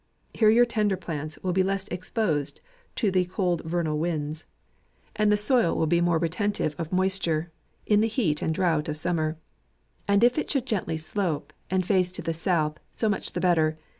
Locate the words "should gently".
10.49-10.97